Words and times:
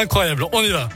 Incroyable, 0.00 0.48
on 0.52 0.64
y 0.64 0.70
va. 0.70 0.88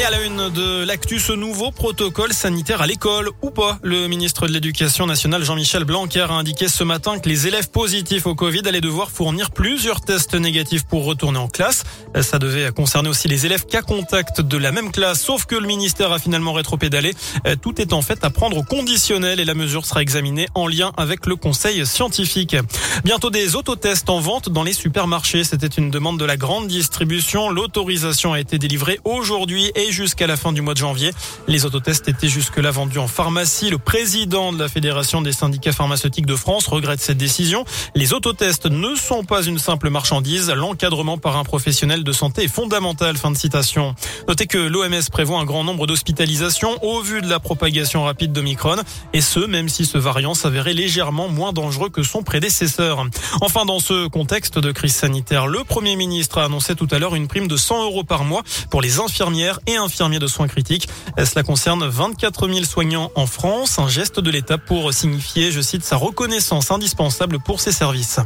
Et 0.00 0.04
à 0.04 0.10
la 0.10 0.22
une 0.22 0.48
de 0.48 0.82
l'actu, 0.84 1.18
ce 1.18 1.32
nouveau 1.32 1.72
protocole 1.72 2.32
sanitaire 2.32 2.80
à 2.80 2.86
l'école 2.86 3.28
ou 3.42 3.50
pas? 3.50 3.78
Le 3.82 4.08
ministre 4.08 4.46
de 4.46 4.52
l'Éducation 4.52 5.06
nationale 5.06 5.44
Jean-Michel 5.44 5.84
Blanquer 5.84 6.26
a 6.30 6.32
indiqué 6.32 6.68
ce 6.68 6.84
matin 6.84 7.18
que 7.18 7.28
les 7.28 7.46
élèves 7.46 7.70
positifs 7.70 8.24
au 8.24 8.34
Covid 8.34 8.62
allaient 8.66 8.80
devoir 8.80 9.10
fournir 9.10 9.50
plusieurs 9.50 10.00
tests 10.00 10.34
négatifs 10.34 10.84
pour 10.84 11.04
retourner 11.04 11.38
en 11.38 11.48
classe. 11.48 11.84
Ça 12.22 12.38
devait 12.38 12.72
concerner 12.72 13.10
aussi 13.10 13.28
les 13.28 13.44
élèves 13.44 13.66
cas 13.66 13.82
contact 13.82 14.40
de 14.40 14.56
la 14.56 14.72
même 14.72 14.90
classe, 14.90 15.20
sauf 15.20 15.44
que 15.44 15.54
le 15.54 15.66
ministère 15.66 16.12
a 16.12 16.18
finalement 16.18 16.54
rétropédalé. 16.54 17.12
Tout 17.60 17.78
est 17.78 17.92
en 17.92 18.00
fait 18.00 18.24
à 18.24 18.30
prendre 18.30 18.56
au 18.56 18.62
conditionnel 18.62 19.38
et 19.38 19.44
la 19.44 19.54
mesure 19.54 19.84
sera 19.84 20.00
examinée 20.00 20.46
en 20.54 20.66
lien 20.66 20.92
avec 20.96 21.26
le 21.26 21.36
conseil 21.36 21.84
scientifique. 21.84 22.56
Bientôt 23.04 23.28
des 23.28 23.54
autotests 23.54 24.08
en 24.08 24.20
vente 24.20 24.48
dans 24.48 24.62
les 24.62 24.72
supermarchés. 24.72 25.44
C'était 25.44 25.66
une 25.66 25.90
demande 25.90 26.18
de 26.18 26.24
la 26.24 26.38
grande 26.38 26.68
distribution. 26.68 27.50
L'autorisation 27.50 28.32
a 28.32 28.40
été 28.40 28.56
délivrée 28.56 28.98
aujourd'hui 29.04 29.70
et 29.74 29.89
jusqu'à 29.90 30.26
la 30.26 30.36
fin 30.36 30.52
du 30.52 30.62
mois 30.62 30.74
de 30.74 30.78
janvier. 30.78 31.12
Les 31.46 31.64
autotests 31.64 32.08
étaient 32.08 32.28
jusque-là 32.28 32.70
vendus 32.70 32.98
en 32.98 33.08
pharmacie. 33.08 33.70
Le 33.70 33.78
président 33.78 34.52
de 34.52 34.58
la 34.58 34.68
Fédération 34.68 35.22
des 35.22 35.32
syndicats 35.32 35.72
pharmaceutiques 35.72 36.26
de 36.26 36.36
France 36.36 36.66
regrette 36.66 37.00
cette 37.00 37.18
décision. 37.18 37.64
Les 37.94 38.12
autotests 38.12 38.66
ne 38.66 38.94
sont 38.94 39.24
pas 39.24 39.42
une 39.42 39.58
simple 39.58 39.90
marchandise. 39.90 40.50
L'encadrement 40.50 41.18
par 41.18 41.36
un 41.36 41.44
professionnel 41.44 42.04
de 42.04 42.12
santé 42.12 42.44
est 42.44 42.48
fondamental. 42.48 43.16
Fin 43.16 43.30
de 43.30 43.36
citation. 43.36 43.94
Notez 44.28 44.46
que 44.46 44.58
l'OMS 44.58 45.10
prévoit 45.10 45.40
un 45.40 45.44
grand 45.44 45.64
nombre 45.64 45.86
d'hospitalisations 45.86 46.82
au 46.82 47.00
vu 47.00 47.20
de 47.22 47.28
la 47.28 47.40
propagation 47.40 48.04
rapide 48.04 48.32
d'Omicron. 48.32 48.76
Et 49.12 49.20
ce, 49.20 49.40
même 49.40 49.68
si 49.68 49.86
ce 49.86 49.98
variant 49.98 50.34
s'avérait 50.34 50.74
légèrement 50.74 51.28
moins 51.28 51.52
dangereux 51.52 51.90
que 51.90 52.02
son 52.02 52.22
prédécesseur. 52.22 53.06
Enfin, 53.40 53.64
dans 53.64 53.80
ce 53.80 54.08
contexte 54.08 54.58
de 54.58 54.72
crise 54.72 54.94
sanitaire, 54.94 55.46
le 55.46 55.64
Premier 55.64 55.96
ministre 55.96 56.38
a 56.38 56.44
annoncé 56.44 56.74
tout 56.74 56.88
à 56.90 56.98
l'heure 56.98 57.14
une 57.14 57.28
prime 57.28 57.48
de 57.48 57.56
100 57.56 57.84
euros 57.84 58.04
par 58.04 58.24
mois 58.24 58.42
pour 58.70 58.82
les 58.82 58.98
infirmières 58.98 59.60
et 59.66 59.69
infirmiers 59.76 60.18
de 60.18 60.26
soins 60.26 60.48
critiques. 60.48 60.88
Cela 61.18 61.42
concerne 61.42 61.86
24 61.86 62.48
000 62.48 62.64
soignants 62.64 63.10
en 63.14 63.26
France, 63.26 63.78
un 63.78 63.88
geste 63.88 64.20
de 64.20 64.30
l'État 64.30 64.58
pour 64.58 64.92
signifier, 64.92 65.50
je 65.50 65.60
cite, 65.60 65.84
sa 65.84 65.96
reconnaissance 65.96 66.70
indispensable 66.70 67.38
pour 67.40 67.60
ces 67.60 67.72
services. 67.72 68.20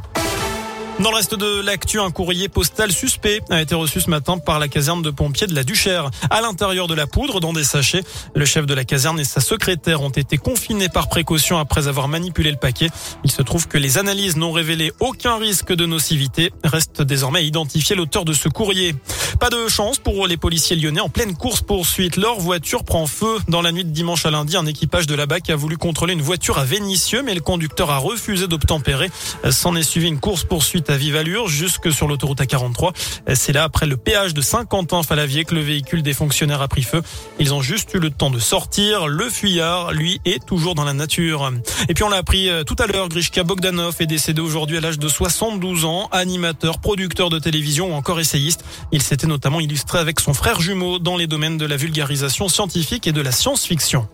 Dans 1.00 1.10
le 1.10 1.16
reste 1.16 1.34
de 1.34 1.60
l'actu, 1.60 1.98
un 1.98 2.12
courrier 2.12 2.48
postal 2.48 2.92
suspect 2.92 3.40
a 3.50 3.60
été 3.60 3.74
reçu 3.74 4.00
ce 4.00 4.08
matin 4.08 4.38
par 4.38 4.60
la 4.60 4.68
caserne 4.68 5.02
de 5.02 5.10
pompiers 5.10 5.48
de 5.48 5.54
la 5.54 5.64
Duchère. 5.64 6.08
À 6.30 6.40
l'intérieur 6.40 6.86
de 6.86 6.94
la 6.94 7.08
poudre, 7.08 7.40
dans 7.40 7.52
des 7.52 7.64
sachets, 7.64 8.04
le 8.36 8.44
chef 8.44 8.64
de 8.64 8.74
la 8.74 8.84
caserne 8.84 9.18
et 9.18 9.24
sa 9.24 9.40
secrétaire 9.40 10.02
ont 10.02 10.10
été 10.10 10.36
confinés 10.36 10.88
par 10.88 11.08
précaution 11.08 11.58
après 11.58 11.88
avoir 11.88 12.06
manipulé 12.06 12.52
le 12.52 12.56
paquet. 12.56 12.90
Il 13.24 13.32
se 13.32 13.42
trouve 13.42 13.66
que 13.66 13.76
les 13.76 13.98
analyses 13.98 14.36
n'ont 14.36 14.52
révélé 14.52 14.92
aucun 15.00 15.36
risque 15.36 15.72
de 15.72 15.84
nocivité. 15.84 16.52
Reste 16.62 17.02
désormais 17.02 17.40
à 17.40 17.42
identifier 17.42 17.96
l'auteur 17.96 18.24
de 18.24 18.32
ce 18.32 18.48
courrier. 18.48 18.94
Pas 19.40 19.50
de 19.50 19.66
chance 19.68 19.98
pour 19.98 20.28
les 20.28 20.36
policiers 20.36 20.76
lyonnais 20.76 21.00
en 21.00 21.08
pleine 21.08 21.34
course 21.34 21.60
poursuite. 21.60 22.16
Leur 22.16 22.38
voiture 22.38 22.84
prend 22.84 23.08
feu. 23.08 23.38
Dans 23.48 23.62
la 23.62 23.72
nuit 23.72 23.84
de 23.84 23.90
dimanche 23.90 24.26
à 24.26 24.30
lundi, 24.30 24.56
un 24.56 24.66
équipage 24.66 25.08
de 25.08 25.16
la 25.16 25.26
BAC 25.26 25.50
a 25.50 25.56
voulu 25.56 25.76
contrôler 25.76 26.12
une 26.12 26.22
voiture 26.22 26.56
à 26.56 26.64
Vénissieux, 26.64 27.22
mais 27.22 27.34
le 27.34 27.40
conducteur 27.40 27.90
a 27.90 27.98
refusé 27.98 28.46
d'obtempérer. 28.46 29.10
S'en 29.50 29.74
est 29.74 29.82
suivi 29.82 30.06
une 30.06 30.20
course 30.20 30.44
poursuite 30.44 30.83
à 30.90 30.96
vive 30.96 31.16
allure 31.16 31.48
jusque 31.48 31.92
sur 31.92 32.08
l'autoroute 32.08 32.40
A43. 32.40 32.92
C'est 33.34 33.52
là, 33.52 33.64
après 33.64 33.86
le 33.86 33.96
péage 33.96 34.34
de 34.34 34.40
Saint-Quentin-Falavier, 34.40 35.44
que 35.44 35.54
le 35.54 35.60
véhicule 35.60 36.02
des 36.02 36.14
fonctionnaires 36.14 36.62
a 36.62 36.68
pris 36.68 36.82
feu. 36.82 37.02
Ils 37.38 37.54
ont 37.54 37.62
juste 37.62 37.94
eu 37.94 37.98
le 37.98 38.10
temps 38.10 38.30
de 38.30 38.38
sortir. 38.38 39.06
Le 39.06 39.28
fuyard, 39.28 39.92
lui, 39.92 40.20
est 40.24 40.44
toujours 40.44 40.74
dans 40.74 40.84
la 40.84 40.92
nature. 40.92 41.52
Et 41.88 41.94
puis 41.94 42.04
on 42.04 42.08
l'a 42.08 42.16
appris 42.16 42.48
euh, 42.48 42.64
tout 42.64 42.76
à 42.78 42.86
l'heure, 42.86 43.08
Grishka 43.08 43.44
Bogdanov 43.44 43.96
est 44.00 44.06
décédé 44.06 44.40
aujourd'hui 44.40 44.76
à 44.76 44.80
l'âge 44.80 44.98
de 44.98 45.08
72 45.08 45.84
ans, 45.84 46.08
animateur, 46.12 46.78
producteur 46.78 47.30
de 47.30 47.38
télévision 47.38 47.92
ou 47.92 47.94
encore 47.94 48.20
essayiste. 48.20 48.64
Il 48.92 49.02
s'était 49.02 49.26
notamment 49.26 49.60
illustré 49.60 49.98
avec 49.98 50.20
son 50.20 50.34
frère 50.34 50.60
jumeau 50.60 50.98
dans 50.98 51.16
les 51.16 51.26
domaines 51.26 51.58
de 51.58 51.66
la 51.66 51.76
vulgarisation 51.76 52.48
scientifique 52.48 53.06
et 53.06 53.12
de 53.12 53.20
la 53.20 53.32
science-fiction. 53.32 54.08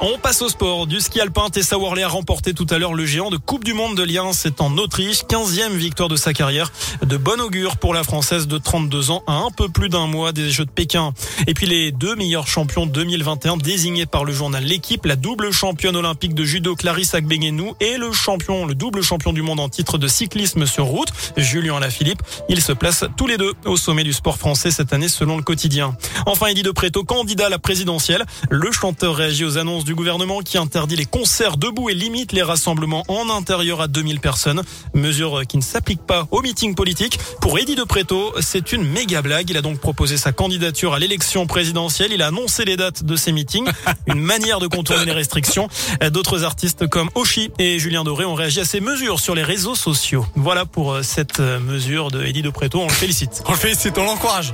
On 0.00 0.16
passe 0.16 0.42
au 0.42 0.48
sport. 0.48 0.86
Du 0.86 1.00
ski 1.00 1.20
alpin, 1.20 1.50
Tessa 1.50 1.76
Worley 1.76 2.04
a 2.04 2.08
remporté 2.08 2.54
tout 2.54 2.68
à 2.70 2.78
l'heure 2.78 2.94
le 2.94 3.04
géant 3.04 3.30
de 3.30 3.36
Coupe 3.36 3.64
du 3.64 3.74
Monde 3.74 3.96
de 3.96 4.04
Liens. 4.04 4.32
C'est 4.32 4.60
en 4.60 4.78
Autriche, 4.78 5.24
15e 5.24 5.72
victoire 5.72 6.08
de 6.08 6.14
sa 6.14 6.32
carrière. 6.32 6.70
De 7.02 7.16
bon 7.16 7.40
augure 7.40 7.78
pour 7.78 7.94
la 7.94 8.04
Française 8.04 8.46
de 8.46 8.58
32 8.58 9.10
ans 9.10 9.24
à 9.26 9.32
un 9.32 9.50
peu 9.50 9.68
plus 9.68 9.88
d'un 9.88 10.06
mois 10.06 10.30
des 10.30 10.50
Jeux 10.50 10.66
de 10.66 10.70
Pékin. 10.70 11.14
Et 11.48 11.54
puis 11.54 11.66
les 11.66 11.90
deux 11.90 12.14
meilleurs 12.14 12.46
champions 12.46 12.86
2021 12.86 13.56
désignés 13.56 14.06
par 14.06 14.24
le 14.24 14.32
journal 14.32 14.62
L'équipe, 14.62 15.04
la 15.04 15.16
double 15.16 15.52
championne 15.52 15.96
olympique 15.96 16.34
de 16.34 16.44
judo 16.44 16.76
Clarisse 16.76 17.14
Agbenienou 17.14 17.74
et 17.80 17.96
le 17.96 18.12
champion, 18.12 18.66
le 18.66 18.76
double 18.76 19.02
champion 19.02 19.32
du 19.32 19.42
monde 19.42 19.58
en 19.58 19.68
titre 19.68 19.98
de 19.98 20.06
cyclisme 20.06 20.64
sur 20.66 20.84
route, 20.84 21.08
Julien 21.36 21.76
Alaphilippe. 21.76 22.22
Ils 22.48 22.62
se 22.62 22.72
placent 22.72 23.06
tous 23.16 23.26
les 23.26 23.36
deux 23.36 23.52
au 23.64 23.76
sommet 23.76 24.04
du 24.04 24.12
sport 24.12 24.38
français 24.38 24.70
cette 24.70 24.92
année 24.92 25.08
selon 25.08 25.36
le 25.36 25.42
quotidien. 25.42 25.96
Enfin, 26.26 26.46
Eddie 26.46 26.62
De 26.62 26.70
Préto, 26.70 27.02
candidat 27.02 27.46
à 27.46 27.48
la 27.50 27.58
présidentielle. 27.58 28.24
Le 28.48 28.70
chanteur 28.70 29.16
réagit 29.16 29.44
aux 29.44 29.58
annonces 29.58 29.86
du 29.88 29.94
gouvernement 29.94 30.40
qui 30.40 30.58
interdit 30.58 30.96
les 30.96 31.06
concerts 31.06 31.56
debout 31.56 31.88
et 31.88 31.94
limite 31.94 32.32
les 32.32 32.42
rassemblements 32.42 33.04
en 33.08 33.30
intérieur 33.30 33.80
à 33.80 33.88
2000 33.88 34.20
personnes. 34.20 34.62
Mesure 34.92 35.46
qui 35.48 35.56
ne 35.56 35.62
s'applique 35.62 36.02
pas 36.02 36.28
aux 36.30 36.42
meetings 36.42 36.74
politiques. 36.74 37.18
Pour 37.40 37.58
Eddie 37.58 37.74
De 37.74 37.84
Preto, 37.84 38.34
c'est 38.40 38.72
une 38.72 38.84
méga 38.84 39.22
blague. 39.22 39.48
Il 39.48 39.56
a 39.56 39.62
donc 39.62 39.78
proposé 39.80 40.18
sa 40.18 40.30
candidature 40.30 40.92
à 40.92 40.98
l'élection 40.98 41.46
présidentielle. 41.46 42.12
Il 42.12 42.20
a 42.20 42.26
annoncé 42.26 42.66
les 42.66 42.76
dates 42.76 43.02
de 43.02 43.16
ses 43.16 43.32
meetings. 43.32 43.66
Une 44.06 44.20
manière 44.20 44.58
de 44.58 44.66
contourner 44.66 45.06
les 45.06 45.12
restrictions. 45.12 45.68
D'autres 46.12 46.44
artistes 46.44 46.86
comme 46.86 47.08
Oshi 47.14 47.50
et 47.58 47.78
Julien 47.78 48.04
Doré 48.04 48.26
ont 48.26 48.34
réagi 48.34 48.60
à 48.60 48.66
ces 48.66 48.80
mesures 48.80 49.20
sur 49.20 49.34
les 49.34 49.42
réseaux 49.42 49.74
sociaux. 49.74 50.26
Voilà 50.34 50.66
pour 50.66 50.92
euh, 50.92 51.02
cette 51.02 51.40
euh, 51.40 51.60
mesure 51.60 52.10
de 52.10 52.22
Eddie 52.22 52.42
De 52.42 52.50
Preto. 52.50 52.78
On 52.78 52.88
le 52.88 52.92
félicite. 52.92 53.42
On 53.46 53.52
le 53.52 53.56
félicite, 53.56 53.96
on 53.96 54.04
l'encourage. 54.04 54.52